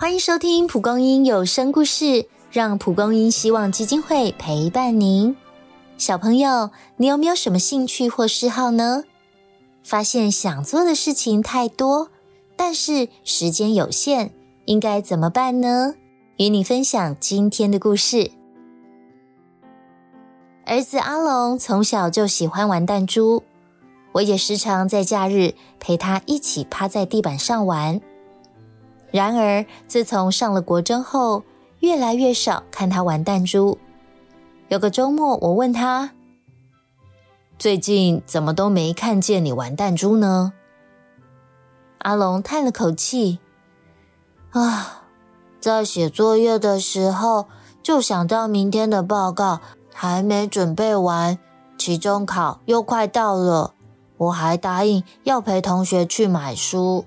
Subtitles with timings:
[0.00, 5.36] 欢迎收听蒲公英有声故事，让蒲公英希望基金会陪伴您。
[5.96, 9.02] 小朋友，你有没有什么兴趣或嗜好呢？
[9.82, 12.10] 发现想做的事情太多，
[12.54, 14.30] 但是时间有限，
[14.66, 15.96] 应该怎么办呢？
[16.36, 18.30] 与你分享今天的故事。
[20.64, 23.42] 儿子阿龙从小就喜欢玩弹珠，
[24.12, 28.00] 我也时常在假日陪他一起趴在地板上玩。
[29.10, 31.42] 然而，自从上了国中后，
[31.80, 33.78] 越来越少看他玩弹珠。
[34.68, 36.10] 有个周末，我问他
[37.58, 40.52] ：“最近怎么都没看见你玩弹珠呢？”
[42.00, 43.38] 阿龙叹了口气
[44.52, 45.04] ：“啊，
[45.58, 47.46] 在写作业的时候，
[47.82, 49.60] 就想到明天的报告
[49.94, 51.38] 还没准备完，
[51.78, 53.72] 期中考又快到了，
[54.18, 57.06] 我还答应要陪同学去买书。”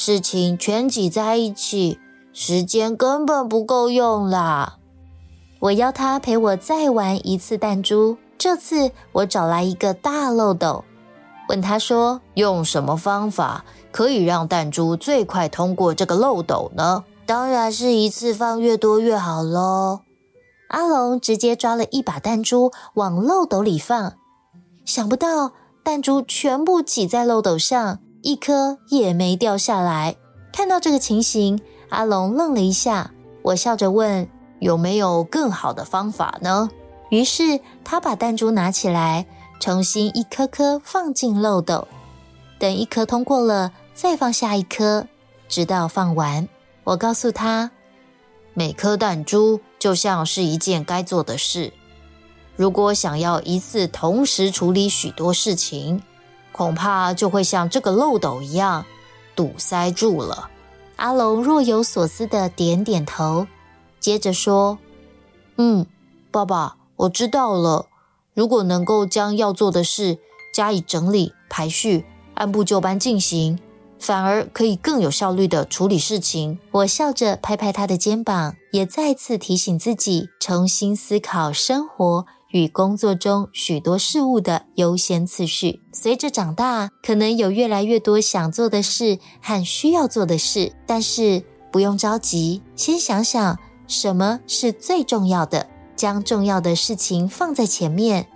[0.00, 1.98] 事情全挤在一起，
[2.32, 4.76] 时间根本不够用啦！
[5.58, 8.16] 我要他陪我再玩一次弹珠。
[8.38, 10.84] 这次我找来一个大漏斗，
[11.48, 20.02] 问他说：“用什么方法可以让弹珠最快通过这个漏斗呢？”当然是一次放越多越好喽！
[20.68, 24.12] 阿龙直接抓了一把弹珠往漏斗里放，
[24.84, 25.50] 想不到
[25.82, 27.98] 弹珠全部挤在漏斗上。
[28.22, 30.16] 一颗也没掉下来。
[30.52, 33.12] 看到这个情形，阿龙愣了一下。
[33.42, 34.28] 我笑着问
[34.60, 36.68] ：“有没有更好的方法呢？”
[37.10, 39.26] 于是他把弹珠拿起来，
[39.60, 41.86] 重新一颗颗放进漏斗。
[42.58, 45.06] 等一颗通过了，再放下一颗，
[45.48, 46.48] 直到放完。
[46.84, 47.70] 我告诉他
[48.52, 51.72] ：“每颗弹珠就像是一件该做的事。
[52.56, 56.02] 如果想要一次同时处理许多事情。”
[56.58, 58.84] 恐怕就会像这个漏斗一样
[59.36, 60.50] 堵塞住了。
[60.96, 63.46] 阿龙若有所思的点点头，
[64.00, 64.76] 接着说
[65.54, 65.86] ：“嗯，
[66.32, 67.86] 爸爸，我知道了。
[68.34, 70.18] 如果能够将要做的事
[70.52, 72.04] 加以整理、排序，
[72.34, 73.60] 按部就班进行，
[74.00, 82.26] 反而可以更有效率的处理事情。”我笑着拍拍他的肩膀，也再次提醒自己重新思考生活。
[82.50, 85.82] 与工作中许多事物的优先次序。
[85.92, 98.28] 随着长大，可能有越来越多想做的事和需要做的事，但是不用着急，先想想什么是最重要的，将重要的事情放在前面。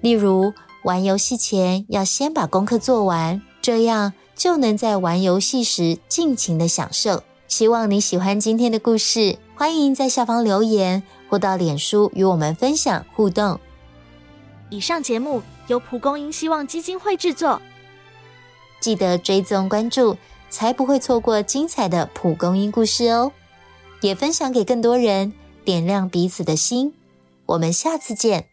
[0.00, 0.52] 例如，
[0.84, 7.22] 玩游戏前要先把功课做完，这样就能在玩游戏时尽情的享受。
[7.48, 11.02] 希望你喜欢今天的故事，欢迎在下方留言。
[11.30, 13.60] 或到脸书与我们分享互动。
[14.70, 17.60] 以上节目由蒲公英希望基金会制作，
[18.80, 20.16] 记得追踪关注，
[20.48, 23.30] 才不会错过精彩的蒲公英故事哦！
[24.00, 25.34] 也分享给更多人，
[25.66, 26.94] 点亮彼此的心。
[27.44, 28.47] 我们下次见。